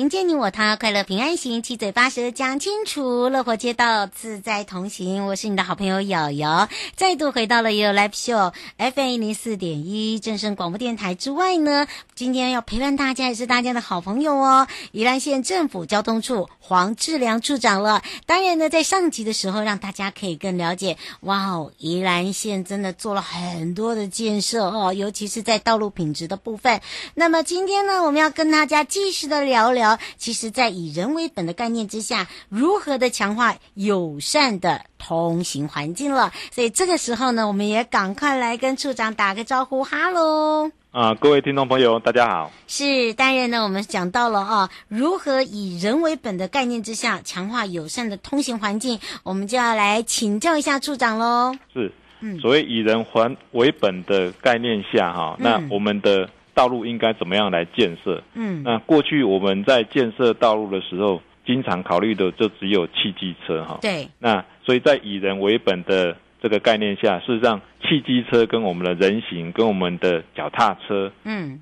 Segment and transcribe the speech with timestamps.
[0.00, 5.26] 迎接你我他，快乐平安行，七嘴八舌讲清楚，乐活街道自在同行。
[5.26, 18.02] 我是你的好朋友瑶瑶，再度回到了也有 Live Show FM 一零四点一正声广播电台之外呢，今天要陪伴大家也是大家的好朋友哦，宜兰县政府交通处黄志良处长了。
[18.24, 26.80] 当然呢，在上集的时候，让大家可以更了解，哇哦，宜兰县真的做了很多的建设哦，尤其是在道路品质的部分。
[27.12, 29.89] 那么今天呢，我们要跟大家继续的聊聊。
[29.90, 36.32] 聊，其实，在以人为本的概念之下，如何的强化友善的通行环境了。
[36.52, 40.70] 所以这个时候呢，我们也赶快来跟处长打个招呼，哈喽！
[40.92, 42.50] 啊，各位听众朋友，大家好。
[42.66, 51.54] 是，当然呢，我们讲到了啊，如何以人为本的概念之下，强化友善的通行环境，我们就要来请教一下处长喽。
[51.72, 56.28] 是，嗯，所谓以人环为本的概念下，哈、嗯，那我们的。
[56.60, 58.22] 道路应该怎么样来建设？
[58.34, 63.78] 嗯，那过去我们在建设道路的时候，经常考虑的就只有汽机车哈。
[63.80, 64.06] 对。
[64.18, 71.58] 那所以在以人为本的这个概念下，事实上汽机车跟我们的人行跟我们的脚踏车，嗯，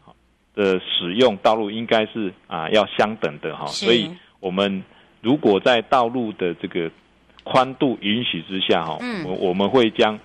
[0.57, 3.67] 的使用道路应该是啊要相等的哈。
[3.67, 4.11] 所以
[4.41, 4.83] 我们
[5.21, 6.91] 如果在道路的这个
[7.45, 10.19] 宽度允许之下哈，嗯，我我们会将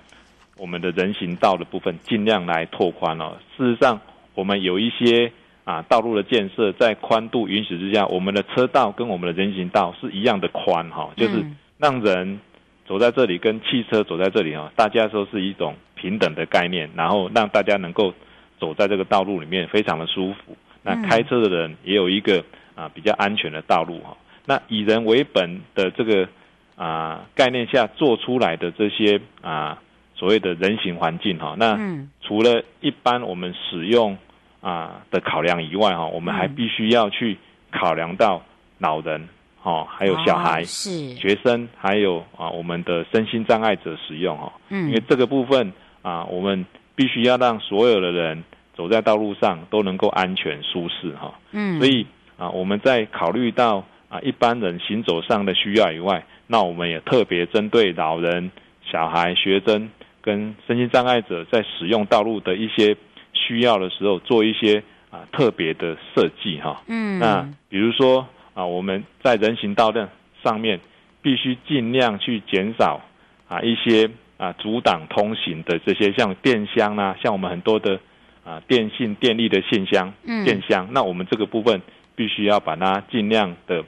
[0.56, 3.36] 我们的人行道的部分尽量来拓宽哦。
[3.56, 4.00] 事实上。
[4.34, 5.30] 我们有一些
[5.64, 11.44] 啊道路的建设，在宽度允许之下，我们的车道跟我们的人行道是一样的宽哈，就是
[11.78, 12.40] 让人
[12.86, 18.12] 走在这里跟汽车走在这里哈，大家说是一种平等的概念，然后让大家能够
[18.58, 20.56] 走在这个道路里面非常的舒服。
[20.82, 22.44] 那开车的人也有一个
[22.74, 24.16] 啊比较安全的道路哈。
[24.46, 26.28] 那以人为本的这个
[26.76, 29.80] 啊概念下做出来的这些啊。
[30.16, 31.76] 所谓的人行环境哈，那
[32.22, 34.16] 除了一般我们使用
[34.64, 37.36] 啊的考量以外哈，我们还必须要去
[37.70, 38.42] 考量到
[38.78, 39.28] 老人
[39.62, 41.14] 哦，还有小孩、是。
[41.16, 45.70] 学生，还有啊我们的身心障碍者使用哈，因为这个部分
[46.00, 46.64] 啊，我们
[46.96, 48.42] 必须要让所有的人
[48.74, 52.06] 走在道路上都能够安全舒适哈，嗯，所以
[52.38, 58.50] 啊我们在考虑到啊一般人行走上的需要以外，那我们也特别针对老人、
[58.90, 59.90] 小孩、学生。
[60.24, 62.96] 跟身心障碍者在使用道路的一些
[63.34, 66.82] 需要的时候，做一些啊特别的设计哈。
[66.86, 70.08] 嗯，那比如说啊，我们在人行道的
[70.42, 70.80] 上面，
[71.20, 73.00] 必须尽量去减少
[73.48, 78.00] 啊一些啊阻挡通行的这些像电箱啊，像我们很多的
[78.44, 80.12] 啊电信电力的线箱、
[80.44, 81.82] 电箱，那我们这个部分
[82.14, 83.84] 必须要把它尽量的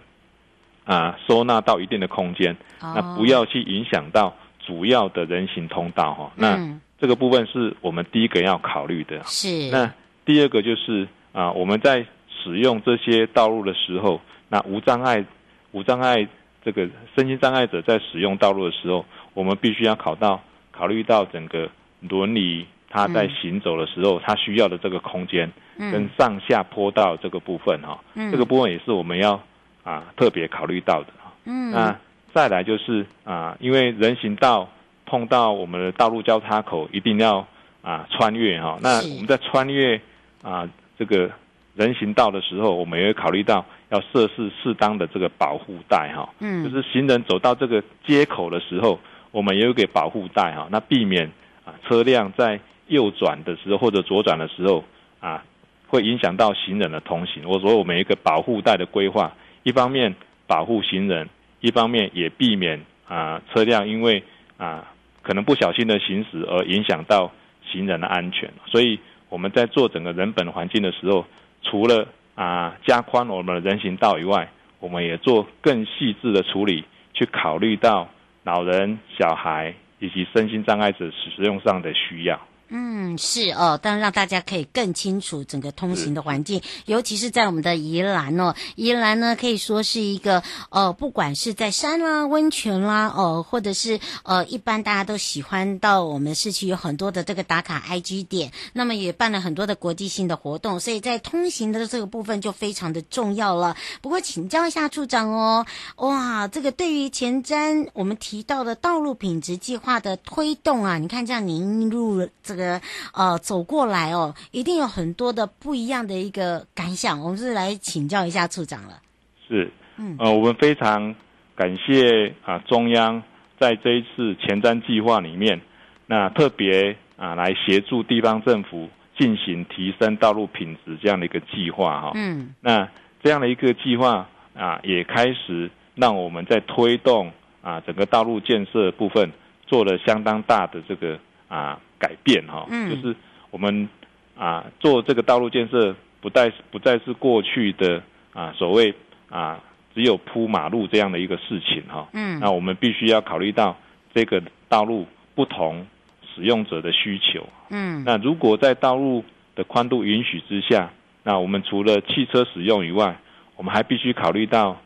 [0.85, 4.35] 啊收纳到一定的空间，那不要去影响到。
[4.67, 6.59] 主要的人行通道哈，那
[6.99, 9.23] 这个部分是我们第一个要考虑的。
[9.25, 9.71] 是。
[9.71, 9.93] 那
[10.25, 15.25] 第二个就是啊，我们在使用这些道路的时候，那无障碍、
[15.73, 16.27] 无障碍
[16.65, 19.05] 这个身心障碍者在使用道路的时候，
[19.35, 20.41] 我们必须要考到
[20.73, 21.69] 考虑到整个
[22.01, 29.41] 轮椅他在行走的时候，他需要的这个空间跟上下坡道这个部分哈，这个部分也是我们要
[29.85, 31.09] 啊特别考虑到的。
[31.45, 31.71] 嗯。
[31.71, 31.97] 那。
[32.35, 34.69] 再来就是啊，因为人行道
[35.07, 37.47] 碰到我们的道路交叉口，一定要
[37.81, 38.79] 啊穿越哈。
[38.83, 40.01] 那我们在穿越
[40.43, 40.69] 啊
[40.99, 41.31] 这个
[41.75, 46.29] 人行道的时候，我们也会考虑到要设置适当的这个保护带哈。
[46.41, 48.99] 嗯，就是行人走到这个街口的时候，
[49.31, 51.31] 我们也有给保护带哈，那避免
[51.65, 54.85] 啊车辆在右转的时候或者左转的时候
[55.21, 55.45] 啊，
[55.87, 57.45] 会影响到行人的通行。
[57.47, 59.33] 我说我们一个保护带的规划，
[59.63, 60.15] 一方面
[60.47, 61.29] 保护行人。
[61.61, 64.23] 一方面也避免啊车辆因为
[64.59, 64.93] 啊
[65.27, 67.33] 可能不小心的行驶而影响到
[67.69, 71.27] 行人的安全，所以我们在做整个人本环境的时候，
[71.63, 72.07] 除了
[72.37, 78.09] 啊加宽我们的人行道以外，我们也做更细致的处理，去考虑到
[78.45, 82.41] 老人、小孩以及身心障碍者使用上的需要。
[82.69, 103.77] 嗯，是哦，当然让大家可以更清楚整个通行的环境，尤其是在我们的宜兰哦，宜兰呢可以说是一个呃，不管是在山啦、温泉啦，哦、呃，或者是呃，一般大家都喜欢到我们市区有很多的这个打卡 IG 点，那么也办了很多的国际性的活动，所以在通行的这个部分就非常的重要了。
[104.03, 105.65] 不过请教一下处长哦，
[105.99, 112.57] 哇，这个对于前瞻我们提到的道路品质计划的推动啊，你看这样您入这个。
[112.57, 112.81] 这个
[113.13, 117.21] 呃，走过来哦，一定有很多的不一样的一个感想。
[117.21, 118.99] 我们是来请教一下处长了。
[119.47, 121.15] 是，嗯，呃，我们非常
[121.55, 123.23] 感谢啊，中央
[123.61, 125.61] 在这一次前瞻计划里面，
[126.07, 128.89] 那特别啊来协助地方政府
[129.19, 132.13] 进行提升道路品质这样的一个计划哈。
[132.15, 132.89] 嗯，那
[133.23, 137.31] 这样的一个计划啊，也开始让我们在推动
[137.61, 139.31] 啊整个道路建设部分
[139.67, 141.19] 做了相当大的这个
[141.49, 141.79] 啊。
[141.99, 143.15] 改变哈，就是
[143.51, 143.89] 我们
[144.37, 148.03] 啊做这个道路建设，不再不再是过去的
[148.33, 148.95] 啊所谓
[149.29, 149.61] 啊
[149.95, 152.09] 只有铺马路这样的一个事情哈。
[152.13, 153.77] 嗯，那我们必须要考虑到
[154.15, 155.87] 这个道路不同
[156.35, 157.47] 使用者的需求。
[157.71, 160.91] 嗯，那如果在道路的宽度允许之下，
[161.23, 163.17] 那我们除了汽车使用以外，
[163.57, 164.77] 我们还必须考虑到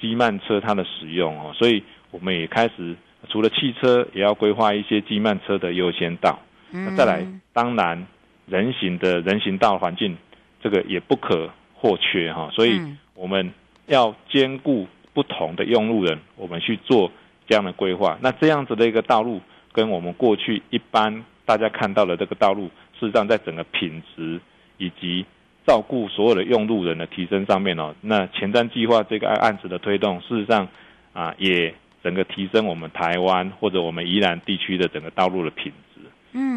[0.00, 1.52] 机慢车它的使用哦。
[1.54, 1.82] 所以
[2.12, 2.94] 我们也开始
[3.28, 6.38] 除了汽车，也要规划一些机慢车的优先道。
[6.72, 8.06] 那再来，当然，
[8.46, 10.16] 人行的人行道环境，
[10.62, 12.50] 这个也不可或缺哈。
[12.52, 12.80] 所以
[13.14, 13.52] 我们
[13.86, 17.10] 要兼顾不同的用路人，我们去做
[17.46, 18.18] 这样的规划。
[18.20, 19.40] 那这样子的一个道路，
[19.72, 22.66] 跟我们过去一般大家看到的这个道路，
[22.98, 24.40] 事实上在整个品质
[24.78, 25.24] 以及
[25.66, 30.68] 照顾所有的用路人的提升上面哦，那前瞻计划这个案子的推动，事实上
[31.12, 35.89] 啊，也整个提升我们台湾或者我们宜兰地区的整个道路的品质。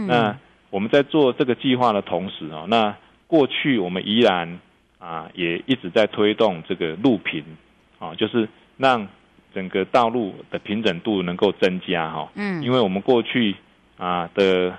[0.04, 0.38] 嗯，那
[0.70, 2.96] 我们在做这个计划的同时啊，那
[3.28, 4.60] 过去我们依然
[5.00, 7.44] 啊也一直在推动这个路平
[8.00, 8.48] 啊，就是
[8.78, 9.08] 让
[9.54, 12.30] 整个道路的平整度能够增加哈。
[12.36, 13.56] 嗯，因为我们过去
[13.98, 14.74] 啊的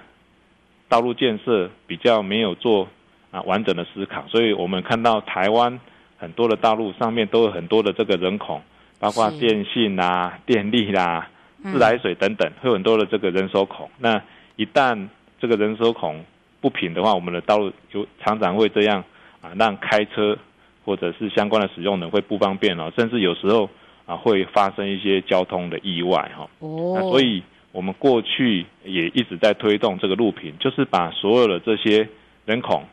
[0.88, 2.88] 道路建设比较没有做
[3.30, 5.80] 啊完整的思考，所以我们看到台湾
[6.16, 8.62] 很多的道路上面都有很多的这个人孔，
[8.98, 11.28] 包括电信啦、电力啦、
[11.62, 13.90] 自来水等等，会有很多的这个人手孔。
[13.98, 14.22] 那
[14.56, 15.08] 一旦
[15.40, 16.24] 这个人手孔
[16.60, 19.04] 不平的话，我们的道路就常常会这样
[19.42, 20.38] 啊，让开车
[20.84, 23.68] 或者是相关的使用人会不方便哦，甚至有时候
[24.06, 26.48] 啊会发生一些交通的意外哈。
[26.60, 27.42] 哦，那所以
[27.72, 32.08] 我们过去也一直在推动这个路平，就是把所有的这些
[32.46, 32.84] 人孔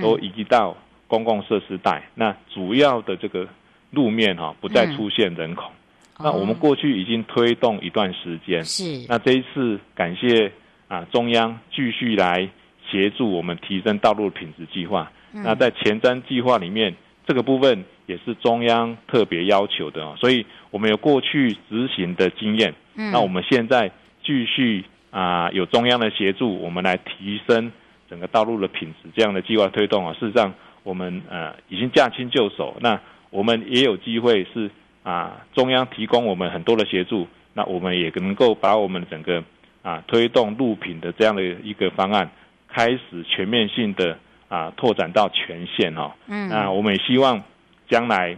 [0.00, 0.76] 都移到
[1.06, 3.46] 公共设施带，那主要的这个
[3.90, 5.70] 路面哈不再出现人孔。
[6.18, 10.50] 那我们过去已经推动一段时间，是那这一次感谢。
[10.90, 12.48] 啊，中央继续来
[12.90, 15.12] 协助我们提升道路品质计划。
[15.32, 16.92] 嗯、那在前瞻计划里面，
[17.24, 20.16] 这个部分也是中央特别要求的哦。
[20.18, 22.74] 所以我们有过去执行的经验。
[22.96, 23.88] 嗯、那我们现在
[24.24, 27.70] 继续啊，有中央的协助，我们来提升
[28.10, 29.08] 整个道路的品质。
[29.14, 30.52] 这样的计划推动啊，事实上
[30.82, 32.76] 我们呃已经驾轻就熟。
[32.80, 33.00] 那
[33.30, 34.68] 我们也有机会是
[35.04, 39.44] 啊，中央提供我们很多的协助，那我们也能够把我们整个。
[39.82, 42.30] 啊，推动路品的这样的一个方案，
[42.68, 44.18] 开始全面性的
[44.48, 46.14] 啊拓展到全线哈。
[46.26, 46.48] 嗯。
[46.48, 47.42] 那我们也希望
[47.88, 48.36] 将来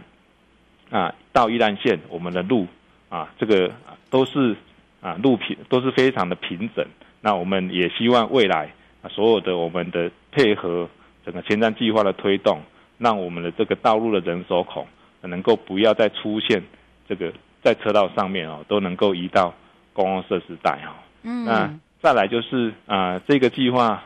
[0.89, 2.65] 啊到宜兰县，我们的路
[3.09, 3.71] 啊这个
[4.09, 4.55] 都是
[5.01, 6.85] 啊路品都是非常的平整。
[7.21, 8.71] 那我们也希望未来
[9.01, 10.89] 啊所有的我们的配合
[11.25, 12.61] 整个前瞻计划的推动，
[12.97, 14.87] 让我们的这个道路的人手孔
[15.21, 16.61] 能够不要再出现
[17.07, 19.53] 这个在车道上面哦，都能够移到
[19.93, 20.95] 公共设施带哈。
[21.23, 24.03] 嗯，那再来就是啊、呃，这个计划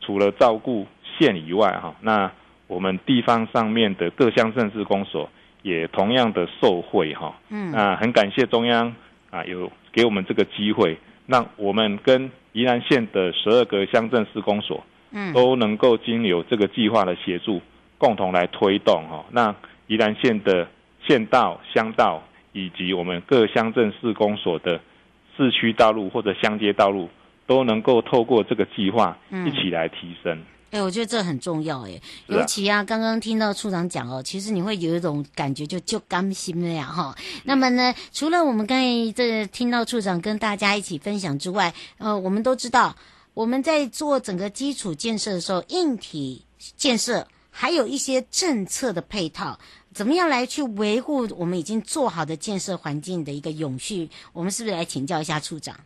[0.00, 0.86] 除了照顾
[1.18, 2.30] 县以外哈，那
[2.68, 5.28] 我们地方上面的各乡镇市公所
[5.62, 7.34] 也同样的受惠哈。
[7.50, 8.94] 嗯，那很感谢中央
[9.30, 17.60] 啊，有给我们这个机会，让我们跟宜兰县的十二个乡镇市公所，嗯，都能够经由这个计划的协助，
[17.98, 19.24] 共同来推动哈。
[19.30, 19.54] 那
[19.88, 20.68] 宜兰县的
[21.06, 24.80] 县道、乡道以及我们各乡镇市公所的。
[25.36, 27.08] 市区道路或者乡街道路
[27.46, 30.42] 都能够透过这个计划一起来提升。
[30.70, 37.14] 哎、我觉得这很重要哎，尤其啊，刚刚听到处长讲哦，其实你会有一种感觉就，就就甘心了呀哈。
[37.44, 42.96] 那么呢，除了我们刚才这听到处长跟大家一起分享之外，呃，我们都知道
[43.34, 49.58] 我们在做整个基础建设的时候，硬体建设还有一些政策的配套。
[49.94, 54.08] 怎么样来去维护我们已经做好的建设环境的一个永续？
[54.32, 55.76] 我们是不是来请教一下处长？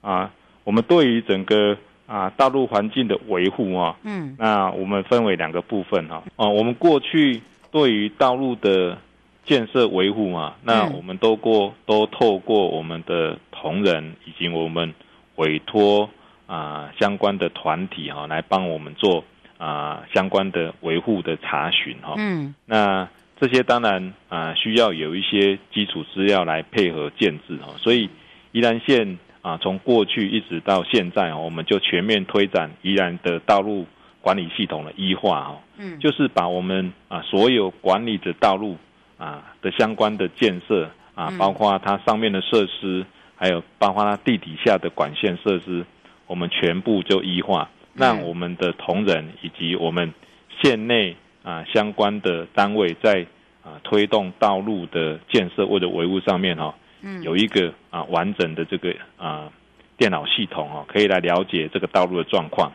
[0.00, 0.32] 啊，
[0.64, 1.76] 我们对于整个
[2.06, 6.22] 啊道路环境的维护啊，嗯，那我们分为两个部分哈。
[6.36, 8.96] 哦，我们过去对于道路的
[9.44, 14.94] 建设维护嘛，那我们都过都透过我们的同仁以及我们
[15.36, 16.08] 委托
[16.46, 19.22] 啊相关的团体哈来帮我们做
[19.58, 22.14] 啊相关的维护的查询哈。
[22.16, 23.06] 嗯，那。
[23.40, 28.10] 这些当然啊，需要有一些基础资料来配合建制哈，所以
[28.52, 33.86] 宜兰县啊，从过去一直到现在，我们就全面推展宜兰的道路
[34.20, 38.76] 管理系统的一化哦，嗯，就是把我们啊所有管理的道路
[39.16, 43.06] 啊的相关的建设啊，包括它上面的设施，
[43.36, 45.86] 还有包括它地底下的管线设施，
[46.26, 50.12] 我们全部就一化，让我们的同仁以及我们
[50.60, 51.16] 县内。
[51.42, 53.26] 啊，相关的单位在
[53.62, 59.50] 啊推动道路的建设或者维护上面哈，嗯，有一个啊完整的这个啊
[59.96, 62.72] 电脑系统哦，可以来了解这个道路的状况。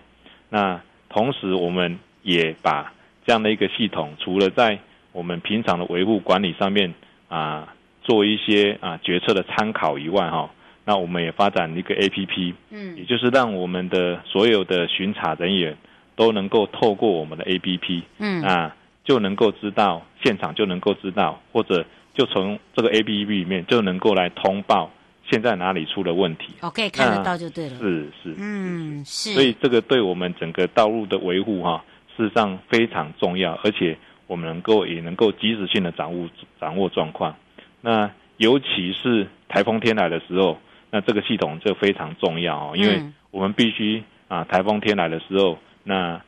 [0.50, 2.94] 那同时，我们也把
[3.26, 4.80] 这样的一个系统，除了在
[5.12, 6.94] 我们平常的维护管理上面
[7.28, 10.50] 啊做一些啊决策的参考以外哈，
[10.86, 15.78] 那我们也发展一个 APP，嗯，也就是让我们的所有的巡查人员。
[16.16, 24.90] 都能够透过我们的 APP，嗯，啊，就能够知道现场就能够知道，或者就从这个 APP 里面就能够来通报
[25.30, 26.54] 现在哪里出了问题。
[26.62, 27.78] OK，看得到就对了。
[27.78, 29.34] 是是，嗯是。
[29.34, 31.84] 所以这个对我们整个道路的维护哈，
[32.16, 36.30] 事实上非常重要，而且我们能够也能够及时性的掌握
[36.62, 37.36] 掌握状况。
[37.82, 40.58] 那尤其是台风天来的时候，
[40.92, 45.60] 那这个系统就非常重要哦，因为我们必须啊，台风天来的时候。
[45.88, 46.20] 那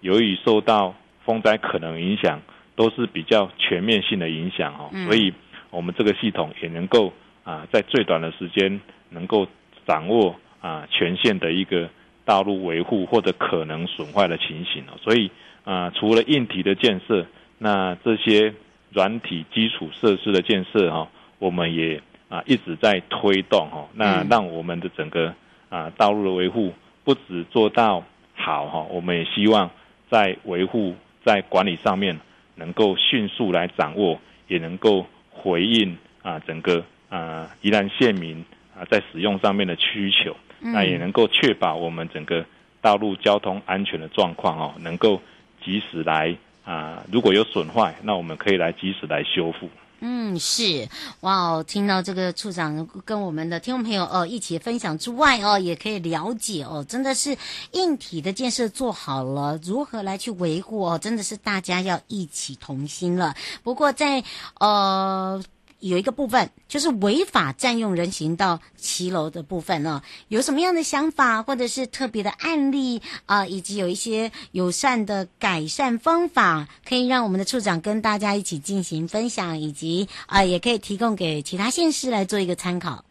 [0.00, 0.94] 由于受到
[1.24, 2.40] 风灾可能影响，
[2.76, 5.32] 都是比较全面性的影响哦，嗯、所以
[5.70, 9.48] 我们这个系统也能够啊，在最短的时间能够
[9.86, 11.88] 掌握啊全线的一个
[12.26, 15.30] 道路维护或者可能损坏的情形哦，所以
[15.64, 17.24] 啊，除了硬体的建设，
[17.58, 18.52] 那这些
[18.90, 21.08] 软体基础设施的建设哈，
[21.38, 25.34] 我们也啊一直在推动哈，那让我们的整个
[25.70, 28.04] 啊道路的维护不止做到。
[28.44, 29.70] 好哈，我们也希望
[30.10, 32.18] 在维护、在管理上面
[32.56, 38.44] 能够迅速来掌握，也能够回应啊整个啊宜兰县民
[38.76, 42.44] 啊在使用上面的需求，那也能够确保我们整个
[42.80, 45.22] 道路交通安全的状况哦，能够
[45.64, 49.70] 及时来啊，如果有损坏，那我们可以来及时来修复。
[50.04, 50.88] 嗯，是
[51.20, 57.36] 哇哦，听到这个处长跟我们的听众朋友哦一起分享之外哦，也可以了解哦，真的是
[57.70, 63.34] 硬体的建设做好了，如何来去维护哦，真的是大家要一起同心了。
[63.62, 64.24] 不过在
[64.58, 65.42] 呃。
[65.82, 83.04] 有一个部分就是违法占用人行道骑楼的部分呢，有什么样的想法或者是特别的案例啊、以及有一些友善的改善方法，可以让我们的处长跟大家一起进行分享，以及啊、也可以提供给其他县市来做一个参考。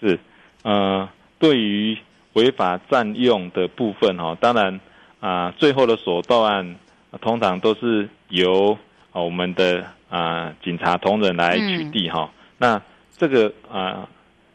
[0.00, 0.18] 是，
[0.62, 1.06] 呃，
[1.38, 1.98] 对于
[2.32, 4.80] 违法占用的部分哈，当然
[5.20, 6.76] 啊、最后的手段
[7.20, 8.78] 通常都是由
[9.12, 9.94] 啊我们的。
[10.08, 12.82] 啊，警察同仁来取缔哈，嗯、那
[13.16, 14.08] 这个啊，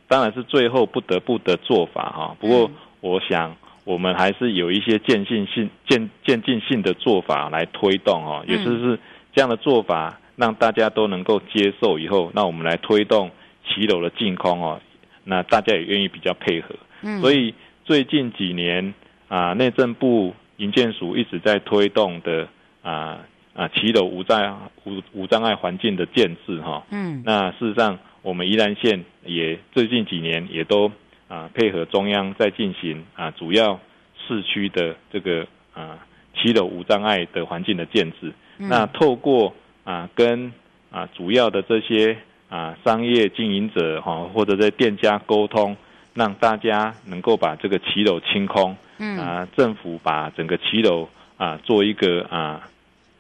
[0.07, 2.35] 当然是最后不得不的做法哈。
[2.39, 8.97] 不过，我想我们还是有一些渐进性、渐渐进性的做法来推动哈，也就是
[9.33, 13.29] 这样的做法，让大家都能够接受以后，那我们来推动
[13.67, 14.79] 骑楼的净空哦，
[15.25, 16.73] 那大家也愿意比较配合。
[17.01, 17.53] 嗯，所以
[17.83, 18.93] 最近几年
[19.27, 22.47] 啊，内政部营建署一直在推动的
[22.83, 23.19] 啊。
[23.53, 30.89] 啊，骑楼无障无无障碍环境的建制哈，嗯，那事实上，我们宜兰县也最近几年也都
[31.27, 33.77] 啊配合中央在进行啊主要
[34.25, 35.99] 市区的这个啊
[36.33, 39.53] 骑楼无障碍的环境的建制，嗯、那透过
[39.83, 40.53] 啊跟
[40.89, 42.15] 啊主要的这些
[42.47, 45.75] 啊商业经营者哈或者在店家沟通，
[46.13, 49.17] 让大家能够把这个骑楼清空，嗯。
[49.17, 52.69] 啊政府把整个骑楼啊做一个啊。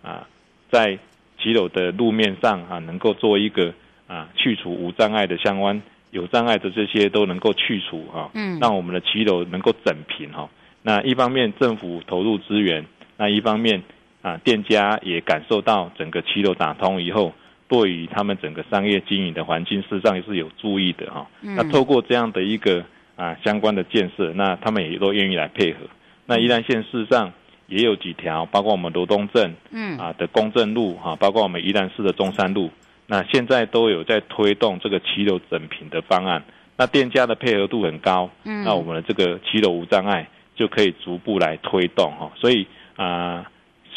[0.01, 0.27] 啊，
[0.71, 0.97] 在
[1.39, 3.73] 骑楼的路面上啊，能够做一个
[4.07, 5.81] 啊去除无障碍的相关
[6.11, 10.49] 有障碍的这些都能够去除哈，嗯，让我们的骑楼能够整平哈。
[10.83, 12.85] 那一方面政府投入资源，
[13.17, 13.81] 那一方面
[14.21, 17.33] 啊店家也感受到整个骑楼打通以后，
[17.67, 21.27] 对于他们整个商业经营的环境，事实上也是有注意的哈。
[21.41, 22.83] 那透过这样的一个
[23.15, 25.79] 啊相关的建设，那他们也都愿意来配合。
[26.25, 27.33] 那宜兰县事实上。
[27.71, 32.69] 也有几条，包括我们罗东镇，嗯啊的公正路哈，包括我们宜兰市的中山路，
[33.07, 36.43] 那现在都有在推动这个骑楼整平的方案。
[36.77, 42.31] 那店家的配合度很高，嗯，那我们的这个骑楼无障碍就可以逐步来推动哈。
[42.35, 43.49] 所以啊，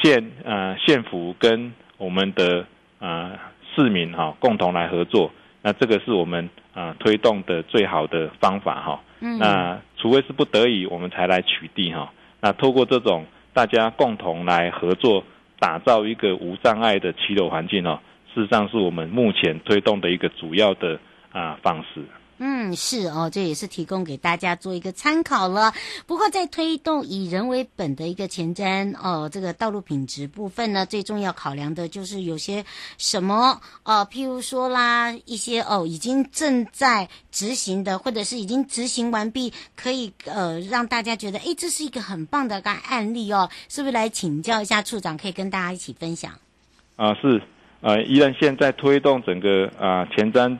[0.02, 2.64] 县啊县府跟我们的
[3.00, 3.32] 啊
[3.74, 9.02] 市民哈共同来合作，那这个是我们啊推动的最好的方法哈。
[9.20, 9.38] 嗯。
[9.38, 12.12] 那除非是不得已，我们才来取缔哈。
[12.40, 15.24] 那透过这种大家共同来合作，
[15.60, 18.00] 打造一个无障碍的骑楼环境哦，
[18.34, 20.98] 事实上是我们目前推动的一个主要的
[21.30, 22.02] 啊方式。
[22.38, 25.72] 嗯，是哦，这也是提供给大家做一个参考了。
[26.06, 32.64] 不过，在推动以人为本的一个前瞻哦，这个道路品质部分呢，最重要考量的就是有些
[32.98, 43.94] 什么哦，譬如说啦，一些哦已经正在执行的，或者是已经执行完毕，可以呃让大家觉得，哎，这是一个很棒的个案例哦，是不是？
[43.94, 46.32] 来请教一下处长，可以跟大家一起分享。
[46.96, 47.40] 啊，是，
[47.80, 50.58] 呃，依然现在推动整个啊前瞻。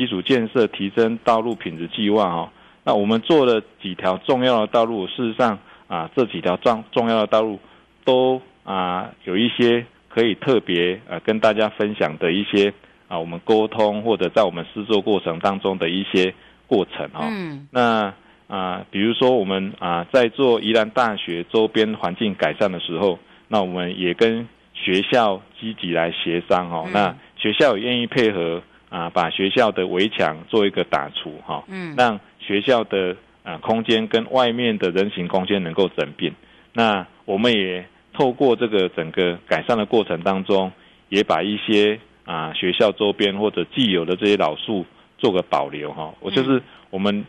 [0.00, 2.50] 基础建设提升道路品质计划哈，
[2.84, 7.60] 那我们做了几条重要的道路，事实上啊，这几条重重要的道路
[8.02, 12.72] 都啊有一些可以特别呃跟大家分享的一些
[13.08, 16.32] 啊，我们沟通或者在我们施作过程当中的一些
[16.66, 17.28] 过程哈。
[17.30, 17.68] 嗯。
[17.70, 18.14] 那
[18.48, 26.86] 啊，比如说我们啊在做宜兰大学周边环境改善的时候，那我们也跟学校积极来协商哈。
[26.90, 28.62] 那学校也愿意配合。
[28.90, 36.34] 啊，把学校的围墙做一个打除哈，嗯，让学校的啊空间跟外面的人行空间能够整并。
[36.72, 40.72] 那我们也透过这个整个改善的过程当中，
[41.08, 44.84] 也把一些啊学校周边或者既有的这些老树
[45.18, 46.12] 做个保留哈。
[46.18, 47.24] 我就是我们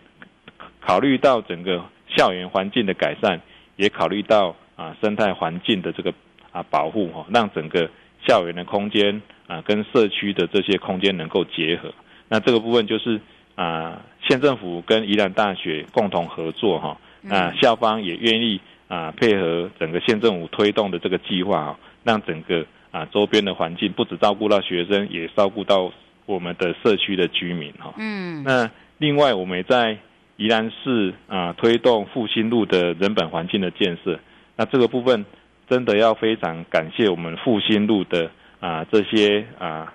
[0.80, 3.40] 考虑到整个校园环境的改善，
[3.76, 6.12] 也考虑到啊生态环境的这个
[6.52, 7.88] 啊保护哈，让整个
[8.28, 9.22] 校园的空间。
[9.52, 11.94] 啊，跟社区的这些空间能够结合，
[12.30, 13.20] 那这个部分就是
[13.56, 25.92] 啊，县政府跟宜兰大学共同合作哈，那校方也愿意啊配合整个县政府推动的这个计划啊，让整个啊周边的环境不只照顾到学生，也照顾到
[26.26, 27.94] 我们的社区的居民哈。
[27.98, 29.98] 嗯，那另外我们也在
[30.38, 34.18] 宜兰市啊推动复兴路的人本环境的建设，
[34.56, 35.26] 那这个部分
[35.68, 38.32] 真的要非常感谢我们复兴路的。
[38.62, 39.92] 啊，这些啊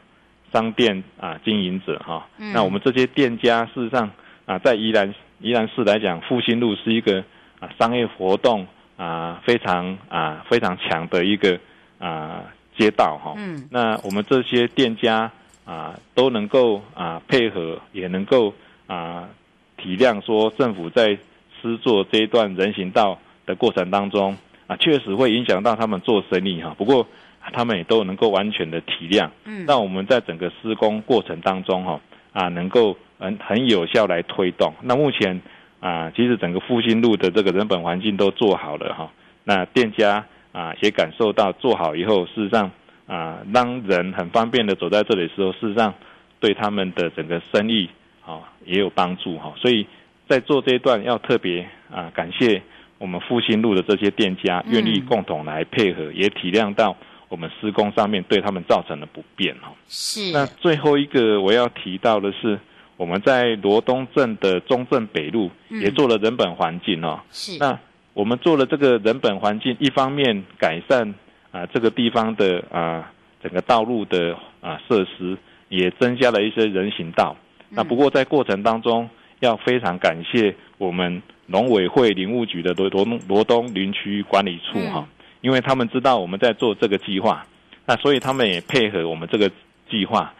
[0.52, 4.10] 商店啊经营者哈、啊嗯，那我们这些店家事实上
[4.44, 7.22] 啊，在宜兰宜兰市来讲，复兴路是一个
[7.60, 11.56] 啊商业活动啊非常啊非常强的一个
[12.00, 12.42] 啊
[12.76, 13.34] 街道哈、啊。
[13.36, 15.30] 嗯，那我们这些店家
[15.64, 18.52] 啊都能够啊配合，也能够
[18.88, 19.28] 啊
[19.76, 21.16] 体谅说政府在
[21.62, 26.74] 施作这一段人行道的过程当中啊，确实会影响到他们做生意哈、啊。
[26.76, 27.06] 不过。
[27.52, 32.00] 他们也都能够完全的体谅，嗯，让我们在整个施工过程当中，哈
[32.32, 34.72] 啊，能够很很有效来推动。
[34.82, 35.40] 那目前
[35.80, 39.10] 啊，其实整个复兴路的这个人本环境都做好了，哈。
[39.44, 42.70] 那店家啊也感受到做好以后，事实上
[43.06, 45.94] 啊，让人很方便的走在这里的时候，事实上
[46.40, 47.88] 对他们的整个生意
[48.24, 49.54] 啊也有帮助，哈。
[49.56, 49.86] 所以
[50.28, 52.60] 在做这一段要特别啊感谢
[52.98, 56.96] 我们复兴路的这些店家愿意共同来配合，也体谅到。
[57.28, 60.32] 我们施工上面对他们造成的不便哈，是。
[60.32, 62.58] 那最后一个我要提到的是，
[62.96, 67.58] 我们在罗东镇的中正北路也做了人本环境哦，是。
[67.58, 67.78] 那
[68.14, 71.14] 我们做了这个人本环境，一方面改善
[71.50, 73.12] 啊这个地方的啊
[73.42, 75.36] 整个道路的啊设施，
[75.68, 77.36] 也增加了一些人行道。
[77.68, 79.10] 那不过在过程当中，
[79.40, 85.06] 要非常感谢我们农委会林务局的罗罗罗东林区管理处哈。
[85.40, 87.46] 因为他们知道我们在做这个计划，
[87.84, 89.50] 那所以他们也配合我们这个
[89.88, 90.32] 计划，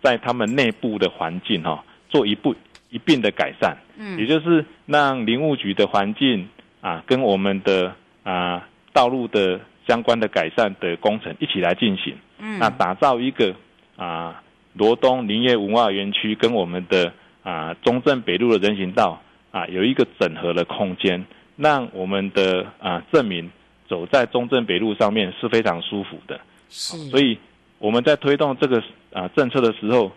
[0.00, 2.54] 在他们内部的环境哈，做一步
[2.90, 6.48] 一并的改善，嗯，也就是让林务局的环境
[6.80, 13.54] 啊，跟我们的啊道路的相关的改善的工程一起来进行，嗯，那打造一个
[13.96, 23.50] 啊罗东林业文化园区跟我们的啊中正北路的人行道啊有一个整合的空间，让我们的啊镇民。
[23.88, 27.38] 走在中正北路上面是非常舒服的，是，所以
[27.78, 30.10] 我们在推动这个啊政策的时候，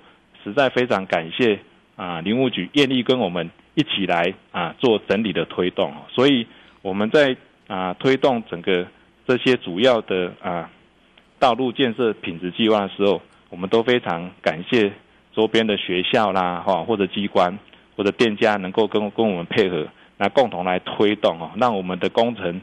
[0.44, 1.60] 实在非常感谢
[1.96, 6.48] 啊林务局愿意跟我们一起来啊做整理的推动，所以
[6.82, 8.88] 我们在啊推动整个
[9.28, 10.70] 这些主要的啊
[11.38, 14.92] 道路建设品质计划的时候，我们都非常感谢
[15.36, 17.56] 周边的学校啦哈或者机关
[17.96, 22.60] 或者店家能够跟跟我们配合，那共同来推动哦，让我们的工程。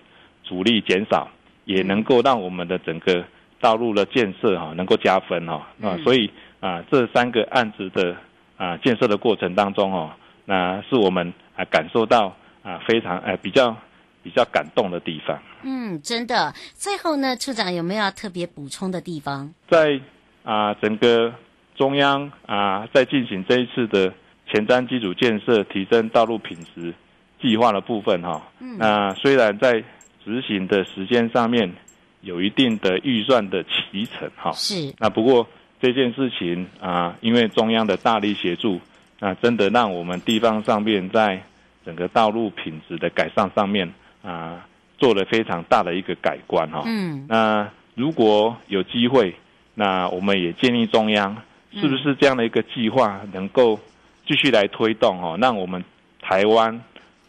[0.46, 1.28] 阻力减少，
[1.64, 3.24] 也能够让我们的整个
[3.61, 6.30] 道路的建设哈能够加分哈啊，所以
[6.61, 8.16] 啊这三个案子的
[8.56, 10.11] 啊建设的过程当中哦，
[10.44, 13.76] 那是我们啊感受到啊非常哎比较
[14.22, 15.38] 比较感动的地方。
[15.62, 16.52] 嗯，真的。
[16.74, 19.52] 最后呢，处长有没有特别补充的地方？
[19.68, 20.00] 在
[20.44, 21.32] 啊、呃，整个
[21.74, 24.12] 中央啊、呃，在进行这一次的
[24.48, 26.94] 前瞻基础建设提升道路品质
[27.40, 28.42] 计划的部分哈。
[28.61, 28.76] 嗯。
[28.78, 29.82] 那虽然在
[30.26, 31.72] 执行的时间上面
[32.20, 34.52] 有一定的预算的提成哈。
[34.52, 34.92] 是。
[34.98, 35.48] 那不过
[35.80, 38.78] 这件事情啊、呃，因为中央的大力协助，
[39.20, 41.40] 那真的让我们地方上面在
[41.84, 43.86] 整个道路品质的改善上面
[44.22, 44.62] 啊、呃，
[44.98, 46.82] 做了非常大的一个改观哈。
[46.84, 47.24] 嗯。
[47.28, 49.34] 那如果有机会。
[49.78, 51.36] 那我们也建议中央，
[51.74, 53.78] 是不是这样的一个计划能够
[54.26, 55.84] 继续来推动哦，让我们
[56.18, 56.80] 台湾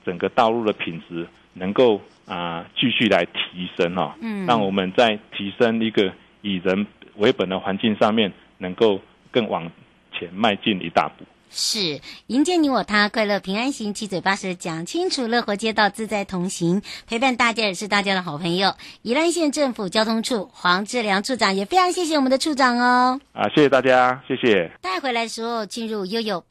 [0.05, 6.85] 整个道路的品质能够啊继续来提升哦，嗯，让我们在提升一个以人
[7.15, 8.99] 为本的环境上面，能够
[9.31, 9.71] 更往
[10.11, 11.25] 前迈进一大步。
[11.49, 18.73] 是迎接你我他，快乐平安行，七嘴八舌讲清楚，乐活街道自在同行，陪伴大家也是大家的好朋友。
[19.01, 23.21] 宜兰县政府交通处黄志良处长也非常谢谢我们的处长哦。
[23.31, 24.69] 啊，谢谢大家，谢谢。
[24.81, 26.43] 带回来的时候进入悠悠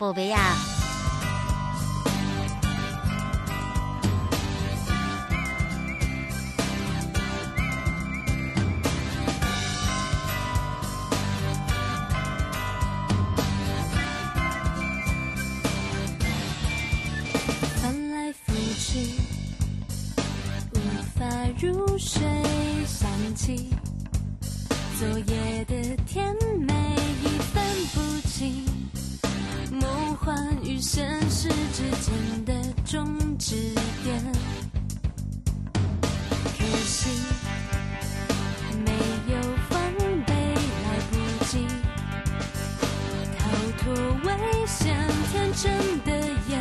[43.38, 43.92] 逃脱
[44.25, 44.97] 危险，
[45.31, 45.73] 天真
[46.05, 46.11] 的
[46.49, 46.61] 眼，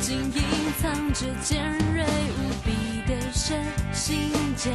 [0.00, 0.40] 竟隐
[0.80, 3.62] 藏着尖锐无比的神
[3.92, 4.72] 心尖。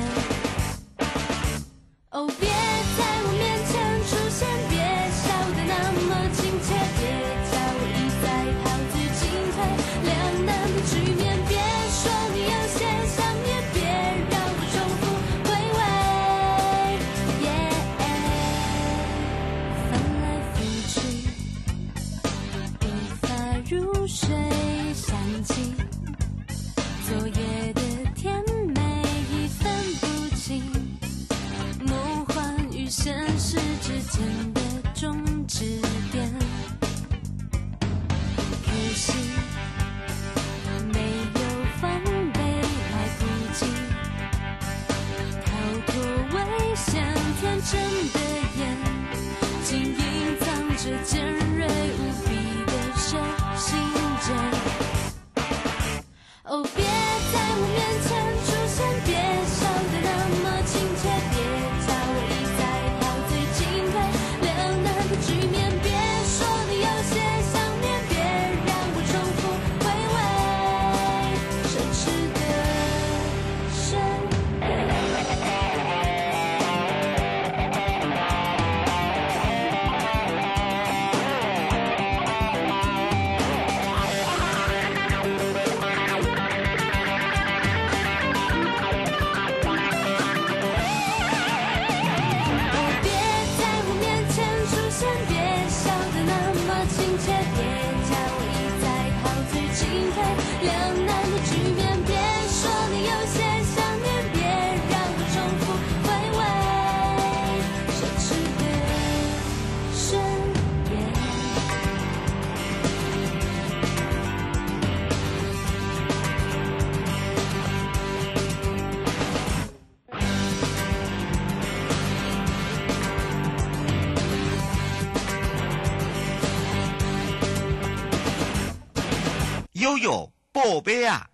[130.87, 131.26] europea.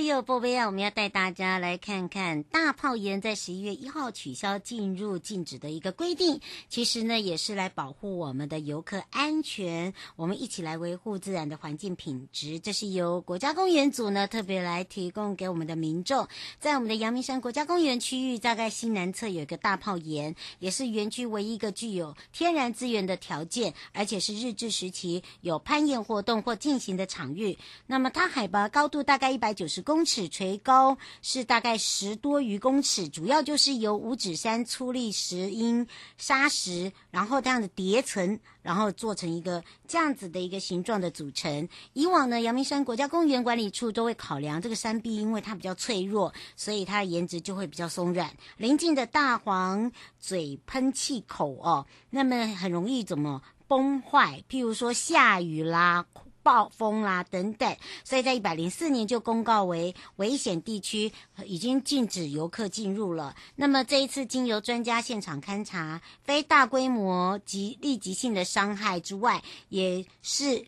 [0.00, 0.10] 贝啊！
[0.10, 6.40] 回到了悠悠宝贝啊，我们要带大家来看看大炮岩在十一月一号取消进入禁止的一个规定。
[6.68, 12.58] 其实呢，也是来保护我们的游客安全，我们一起来维护自然的环境品质。
[12.58, 16.26] 这是由国家公园组呢特别来提供给我们的民众。
[16.58, 27.58] 在我们的阳明山国家公园区域，大概西南侧有一个大炮岩，也是园区唯一一个具有天然资源的条件，而且是日治时期有攀岩活动或进行的场域。
[27.86, 29.50] 那么它海拔高度大概一百。
[29.50, 35.84] 九十公公尺，垂高是大概十多余公尺，主要就是由五指山粗礫石英
[36.16, 41.68] 砂石，然后这样的叠层，然后做成一个这样子的一个形状的组成。
[41.92, 48.32] 以往呢，阳明山国家公园管理处都会考量这个山壁，因为它比较脆弱，所以它的颜值就会比较松软。
[48.58, 54.44] 邻近的大黄嘴喷气口哦，那么很容易怎么崩坏？
[54.48, 56.06] 譬如说下雨啦。
[56.42, 61.12] 暴风啦、等等，所以在一百零四年就公告为危险地区，
[61.44, 63.34] 已经禁止游客进入了。
[63.56, 70.66] 那么这一次经由专家现场勘查，非大规模及立即性的伤害之外，也是。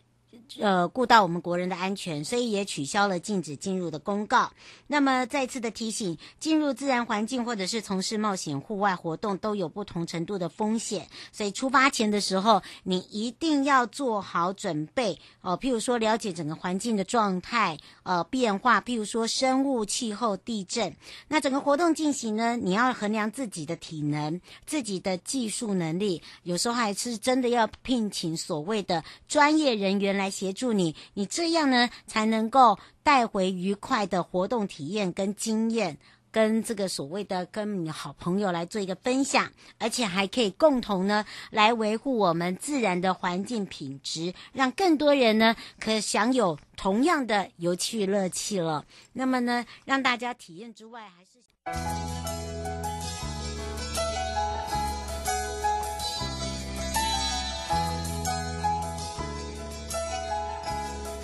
[0.59, 4.51] 呃，顾到我们国人的安全，所以也取消了禁止进入的公告。
[4.87, 20.93] 那么再次的提醒，进入自然环境或者是从事冒险户外活动都有不同程度的风险，所以出发前的时候，你一定要做好准备哦、譬如说，了解整个环境的状态呃变化，譬如说生物、气候、地震。
[21.27, 30.29] 那整个活动进行呢，你要衡量自己的体能、自己的技术能力，有时候还是真的要聘请所谓的专业人员来。
[30.43, 35.97] 协助你，你这样呢才能够带回愉快的活动体验跟经验，
[36.33, 48.83] 跟这个所谓的跟你好朋友来做一个分享，而且还可以共同呢来维护我们自然的环境品质，让更多人呢可享有同样的有趣乐趣了。
[49.13, 52.92] 那么呢，让大家体验之外，还是。